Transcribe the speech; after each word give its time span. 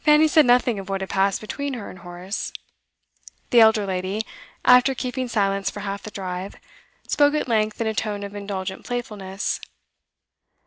Fanny 0.00 0.26
said 0.28 0.46
nothing 0.46 0.78
of 0.78 0.88
what 0.88 1.02
had 1.02 1.10
passed 1.10 1.42
between 1.42 1.74
her 1.74 1.90
and 1.90 1.98
Horace. 1.98 2.54
The 3.50 3.60
elder 3.60 3.84
lady, 3.84 4.22
after 4.64 4.94
keeping 4.94 5.28
silence 5.28 5.68
for 5.68 5.80
half 5.80 6.04
the 6.04 6.10
drive, 6.10 6.54
spoke 7.06 7.34
at 7.34 7.48
length 7.48 7.78
in 7.78 7.86
a 7.86 7.92
tone 7.92 8.22
of 8.24 8.34
indulgent 8.34 8.86
playfulness. 8.86 9.60